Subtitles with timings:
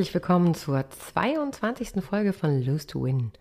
[0.00, 2.02] Herzlich willkommen zur 22.
[2.02, 3.32] Folge von Lose to Win.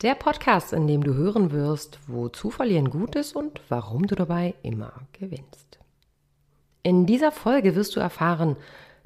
[0.00, 4.54] Der Podcast, in dem du hören wirst, wozu Verlieren gut ist und warum du dabei
[4.62, 5.78] immer gewinnst.
[6.82, 8.56] In dieser Folge wirst du erfahren,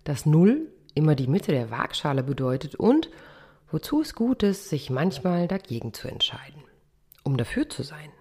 [0.04, 3.10] dass Null immer die Mitte der Waagschale bedeutet und
[3.72, 6.62] wozu es gut ist, sich manchmal dagegen zu entscheiden,
[7.24, 8.12] um dafür zu sein.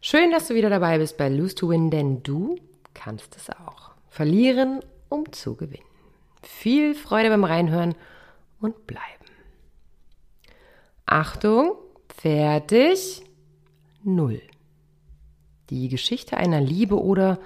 [0.00, 2.56] Schön, dass du wieder dabei bist bei Lose to Win, denn du
[2.94, 3.90] kannst es auch.
[4.08, 5.91] Verlieren, um zu gewinnen.
[6.42, 7.94] Viel Freude beim Reinhören
[8.60, 9.02] und bleiben.
[11.06, 11.74] Achtung,
[12.08, 13.22] fertig,
[14.02, 14.40] null.
[15.70, 17.38] Die Geschichte einer Liebe oder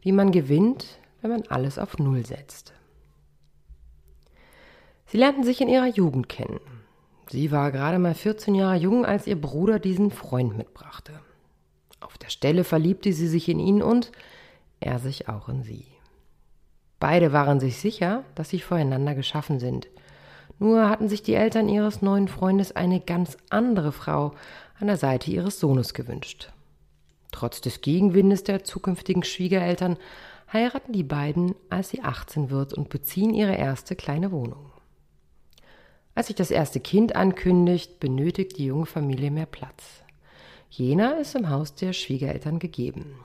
[0.00, 2.72] wie man gewinnt, wenn man alles auf Null setzt.
[5.06, 6.60] Sie lernten sich in ihrer Jugend kennen.
[7.30, 11.20] Sie war gerade mal 14 Jahre jung, als ihr Bruder diesen Freund mitbrachte.
[12.00, 14.10] Auf der Stelle verliebte sie sich in ihn und
[14.80, 15.91] er sich auch in sie.
[17.02, 19.88] Beide waren sich sicher, dass sie voreinander geschaffen sind.
[20.60, 24.36] Nur hatten sich die Eltern ihres neuen Freundes eine ganz andere Frau
[24.78, 26.52] an der Seite ihres Sohnes gewünscht.
[27.32, 29.96] Trotz des Gegenwindes der zukünftigen Schwiegereltern
[30.52, 34.70] heiraten die beiden, als sie 18 wird und beziehen ihre erste kleine Wohnung.
[36.14, 40.04] Als sich das erste Kind ankündigt, benötigt die junge Familie mehr Platz.
[40.70, 43.16] Jener ist im Haus der Schwiegereltern gegeben.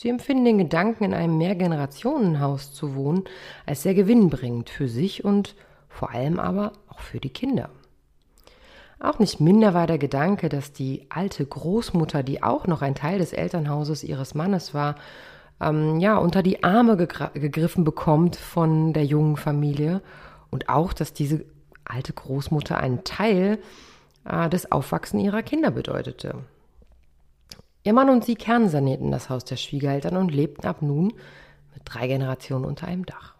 [0.00, 3.24] Sie empfinden den Gedanken, in einem Mehrgenerationenhaus zu wohnen,
[3.66, 5.54] als sehr gewinnbringend für sich und
[5.90, 7.68] vor allem aber auch für die Kinder.
[8.98, 13.18] Auch nicht minder war der Gedanke, dass die alte Großmutter, die auch noch ein Teil
[13.18, 14.94] des Elternhauses ihres Mannes war,
[15.60, 20.00] ähm, ja, unter die Arme gegriffen bekommt von der jungen Familie
[20.50, 21.44] und auch, dass diese
[21.84, 23.58] alte Großmutter einen Teil
[24.24, 26.36] äh, des Aufwachsen ihrer Kinder bedeutete.
[27.82, 31.14] Ihr Mann und sie kernsanierten das Haus der Schwiegereltern und lebten ab nun
[31.72, 33.34] mit drei Generationen unter einem Dach.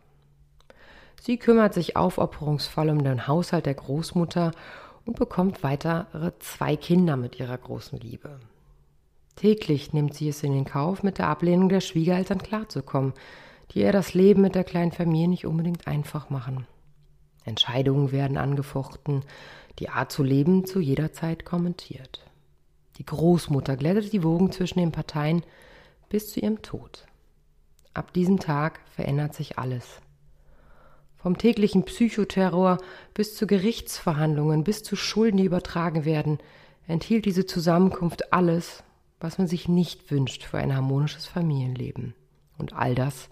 [1.20, 4.52] Sie kümmert sich aufopferungsvoll um den Haushalt der Großmutter
[5.04, 8.40] und bekommt weitere zwei Kinder mit ihrer großen Liebe.
[9.36, 13.12] Täglich nimmt sie es in den Kauf, mit der Ablehnung der Schwiegereltern klarzukommen,
[13.72, 16.66] die ihr das Leben mit der kleinen Familie nicht unbedingt einfach machen.
[17.44, 19.24] Entscheidungen werden angefochten,
[19.78, 22.29] die Art zu leben zu jeder Zeit kommentiert.
[23.00, 25.42] Die Großmutter glättete die Wogen zwischen den Parteien
[26.10, 27.06] bis zu ihrem Tod.
[27.94, 30.02] Ab diesem Tag verändert sich alles.
[31.16, 32.76] Vom täglichen Psychoterror
[33.14, 36.40] bis zu Gerichtsverhandlungen, bis zu Schulden, die übertragen werden,
[36.86, 38.82] enthielt diese Zusammenkunft alles,
[39.18, 42.14] was man sich nicht wünscht für ein harmonisches Familienleben.
[42.58, 43.30] Und all das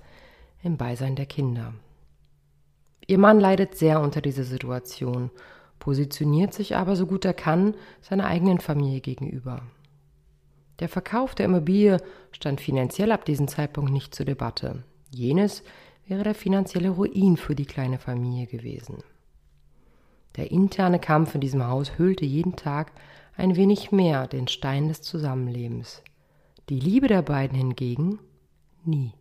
[0.63, 1.75] im Beisein der Kinder.
[3.07, 5.31] Ihr Mann leidet sehr unter dieser Situation
[5.79, 9.63] positioniert sich aber so gut er kann seiner eigenen Familie gegenüber.
[10.81, 11.99] Der Verkauf der Immobilie
[12.31, 14.85] stand finanziell ab diesem Zeitpunkt nicht zur Debatte.
[15.11, 15.63] Jenes
[16.07, 18.99] wäre der finanzielle Ruin für die kleine Familie gewesen.
[20.37, 22.93] Der interne Kampf in diesem Haus hüllte jeden Tag
[23.37, 26.03] ein wenig mehr den Stein des Zusammenlebens.
[26.69, 28.21] Die Liebe der beiden hingegen
[28.85, 29.13] nie.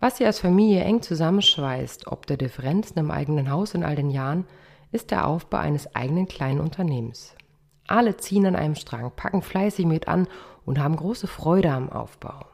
[0.00, 4.10] Was sie als Familie eng zusammenschweißt, ob der Differenzen im eigenen Haus in all den
[4.10, 4.46] Jahren,
[4.92, 7.34] ist der Aufbau eines eigenen kleinen Unternehmens.
[7.86, 10.26] Alle ziehen an einem Strang, packen fleißig mit an
[10.64, 12.46] und haben große Freude am Aufbau.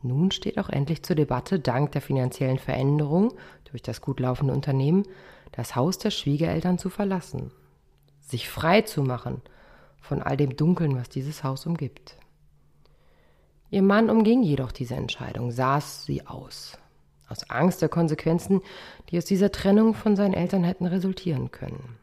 [0.00, 3.34] Nun steht auch endlich zur Debatte, dank der finanziellen Veränderung
[3.70, 5.04] durch das gut laufende Unternehmen,
[5.52, 7.50] das Haus der Schwiegereltern zu verlassen,
[8.20, 9.42] sich frei zu machen
[10.00, 12.17] von all dem Dunkeln, was dieses Haus umgibt.
[13.70, 16.78] Ihr Mann umging jedoch diese Entscheidung, saß sie aus,
[17.28, 18.62] aus Angst der Konsequenzen,
[19.10, 21.96] die aus dieser Trennung von seinen Eltern hätten resultieren können.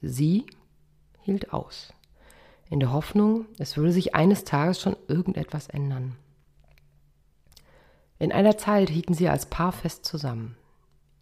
[0.00, 0.46] Sie
[1.22, 1.92] hielt aus,
[2.70, 6.16] in der Hoffnung, es würde sich eines Tages schon irgendetwas ändern.
[8.18, 10.56] In einer Zeit hielten sie als Paar fest zusammen.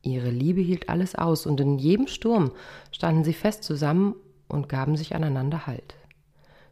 [0.02, 2.52] Ihre Liebe hielt alles aus, und in jedem Sturm
[2.92, 4.14] standen sie fest zusammen
[4.48, 5.94] und gaben sich aneinander Halt.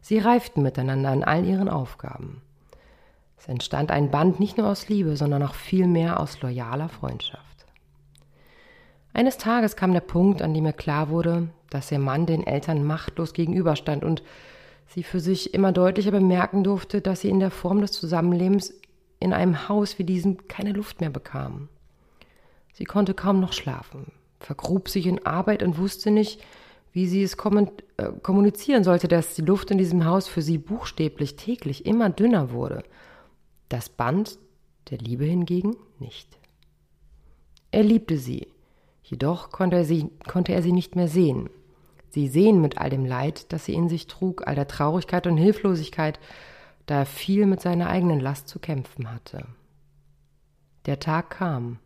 [0.01, 2.41] Sie reiften miteinander in all ihren Aufgaben.
[3.43, 7.65] Es entstand ein Band nicht nur aus Liebe, sondern auch viel mehr aus loyaler Freundschaft.
[9.11, 12.85] Eines Tages kam der Punkt, an dem mir klar wurde, dass ihr Mann den Eltern
[12.85, 14.23] machtlos gegenüberstand und
[14.87, 18.73] sie für sich immer deutlicher bemerken durfte, dass sie in der Form des Zusammenlebens
[19.19, 21.67] in einem Haus wie diesem keine Luft mehr bekam.
[22.71, 26.41] Sie konnte kaum noch schlafen, vergrub sich in Arbeit und wusste nicht,
[26.93, 31.35] wie sie es äh, kommunizieren sollte, dass die Luft in diesem Haus für sie buchstäblich
[31.35, 32.85] täglich immer dünner wurde
[33.73, 34.37] das Band
[34.91, 36.37] der Liebe hingegen nicht.
[37.71, 38.47] Er liebte sie,
[39.03, 41.49] jedoch konnte er sie, konnte er sie nicht mehr sehen.
[42.09, 45.37] Sie sehen mit all dem Leid, das sie in sich trug, all der Traurigkeit und
[45.37, 46.19] Hilflosigkeit,
[46.85, 49.47] da er viel mit seiner eigenen Last zu kämpfen hatte.
[50.85, 51.79] Der Tag kam,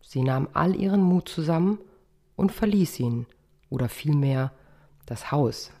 [0.00, 1.78] Sie nahm all ihren Mut zusammen
[2.36, 3.26] und verließ ihn,
[3.68, 4.52] oder vielmehr
[5.06, 5.72] das Haus.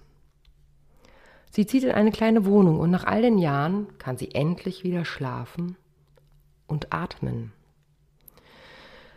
[1.50, 5.04] Sie zieht in eine kleine Wohnung und nach all den Jahren kann sie endlich wieder
[5.04, 5.76] schlafen
[6.66, 7.52] und atmen.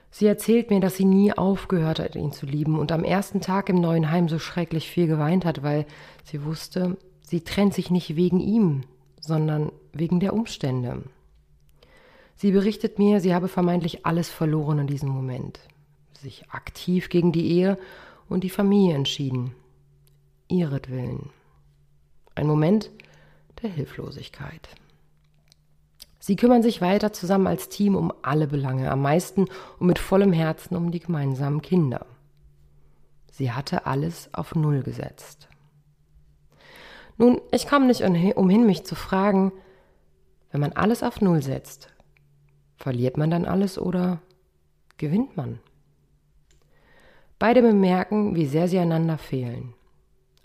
[0.09, 3.69] Sie erzählt mir, dass sie nie aufgehört hat, ihn zu lieben und am ersten Tag
[3.69, 5.85] im neuen Heim so schrecklich viel geweint hat, weil
[6.23, 8.83] sie wusste, sie trennt sich nicht wegen ihm,
[9.19, 11.03] sondern wegen der Umstände.
[12.35, 15.59] Sie berichtet mir, sie habe vermeintlich alles verloren in diesem Moment,
[16.19, 17.77] sich aktiv gegen die Ehe
[18.27, 19.55] und die Familie entschieden.
[20.47, 21.29] Ihretwillen.
[22.35, 22.91] Ein Moment
[23.61, 24.69] der Hilflosigkeit.
[26.19, 29.47] Sie kümmern sich weiter zusammen als Team um alle Belange, am meisten
[29.79, 32.05] und mit vollem Herzen um die gemeinsamen Kinder.
[33.31, 35.49] Sie hatte alles auf Null gesetzt.
[37.17, 39.51] Nun, ich kam nicht umhin, mich zu fragen,
[40.51, 41.89] wenn man alles auf Null setzt,
[42.77, 44.21] verliert man dann alles oder
[44.97, 45.59] gewinnt man?
[47.37, 49.73] Beide bemerken, wie sehr sie einander fehlen.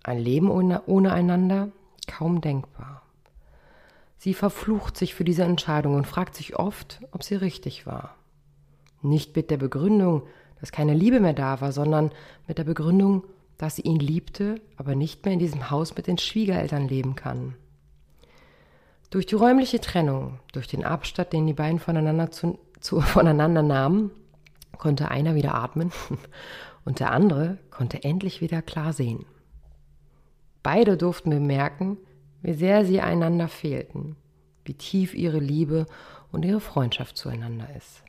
[0.02, 1.68] Ein Leben ohne, ohne einander
[2.08, 3.02] kaum denkbar.
[4.18, 8.16] Sie verflucht sich für diese Entscheidung und fragt sich oft, ob sie richtig war.
[9.00, 10.22] Nicht mit der Begründung,
[10.60, 12.10] dass keine Liebe mehr da war, sondern
[12.48, 13.24] mit der Begründung,
[13.56, 17.54] dass sie ihn liebte, aber nicht mehr in diesem Haus mit den Schwiegereltern leben kann.
[19.10, 24.10] Durch die räumliche Trennung, durch den Abstand, den die beiden voneinander, zu, zu, voneinander nahmen,
[24.76, 25.92] konnte einer wieder atmen
[26.84, 29.24] und der andere konnte endlich wieder klar sehen.
[30.70, 31.96] Beide durften bemerken,
[32.42, 34.16] wie sehr sie einander fehlten,
[34.66, 35.86] wie tief ihre Liebe
[36.30, 38.04] und ihre Freundschaft zueinander ist.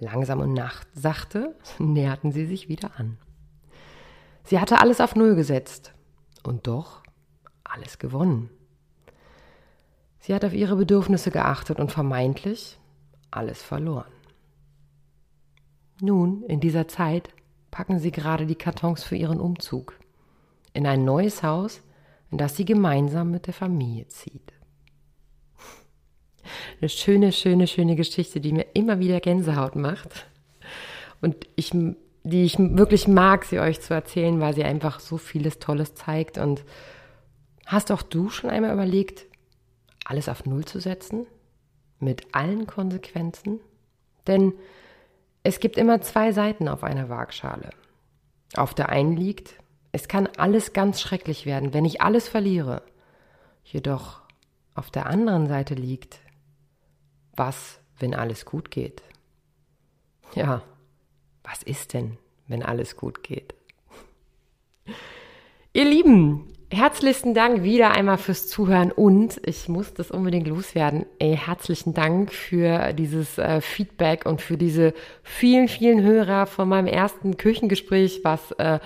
[0.00, 3.16] Langsam und nacht, sachte näherten sie sich wieder an.
[4.42, 5.94] Sie hatte alles auf Null gesetzt
[6.42, 7.04] und doch
[7.62, 8.50] alles gewonnen.
[10.18, 12.80] Sie hat auf ihre Bedürfnisse geachtet und vermeintlich
[13.30, 14.10] alles verloren.
[16.00, 17.28] Nun, in dieser Zeit,
[17.70, 19.96] packen sie gerade die Kartons für ihren Umzug
[20.78, 21.82] in ein neues Haus,
[22.30, 24.52] in das sie gemeinsam mit der Familie zieht.
[26.80, 30.26] Eine schöne, schöne, schöne Geschichte, die mir immer wieder Gänsehaut macht
[31.20, 31.72] und ich,
[32.22, 36.38] die ich wirklich mag, sie euch zu erzählen, weil sie einfach so vieles Tolles zeigt.
[36.38, 36.64] Und
[37.66, 39.26] hast auch du schon einmal überlegt,
[40.04, 41.26] alles auf Null zu setzen?
[41.98, 43.58] Mit allen Konsequenzen?
[44.28, 44.52] Denn
[45.42, 47.70] es gibt immer zwei Seiten auf einer Waagschale.
[48.54, 49.58] Auf der einen liegt,
[49.92, 52.82] es kann alles ganz schrecklich werden, wenn ich alles verliere.
[53.64, 54.20] Jedoch
[54.74, 56.20] auf der anderen Seite liegt,
[57.34, 59.02] was, wenn alles gut geht?
[60.34, 60.62] Ja,
[61.42, 63.54] was ist denn, wenn alles gut geht?
[65.72, 71.06] Ihr Lieben, herzlichen Dank wieder einmal fürs Zuhören und ich muss das unbedingt loswerden.
[71.18, 74.92] Ey, herzlichen Dank für dieses äh, Feedback und für diese
[75.22, 78.80] vielen, vielen Hörer von meinem ersten Küchengespräch, was äh,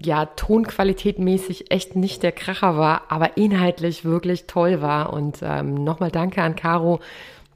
[0.00, 5.12] ja tonqualitätmäßig echt nicht der Kracher war, aber inhaltlich wirklich toll war.
[5.12, 7.00] Und ähm, nochmal danke an Caro,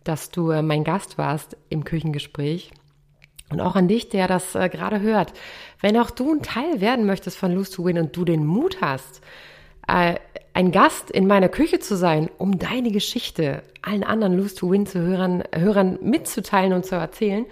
[0.04, 2.70] dass du äh, mein Gast warst im Küchengespräch.
[3.50, 5.32] Und auch an dich, der das äh, gerade hört.
[5.80, 8.80] Wenn auch du ein Teil werden möchtest von Lose to Win und du den Mut
[8.80, 9.20] hast,
[9.86, 10.14] äh,
[10.54, 14.86] ein Gast in meiner Küche zu sein, um deine Geschichte allen anderen Lose to Win
[14.86, 17.46] zu Hörern, Hörern mitzuteilen und zu erzählen,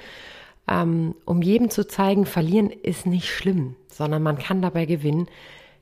[0.69, 5.27] ähm, um jedem zu zeigen, verlieren ist nicht schlimm, sondern man kann dabei gewinnen.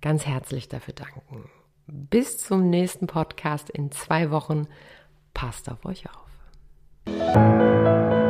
[0.00, 1.50] ganz herzlich dafür danken.
[1.88, 4.68] Bis zum nächsten Podcast in zwei Wochen.
[5.34, 6.04] Passt auf euch
[7.06, 8.21] auf.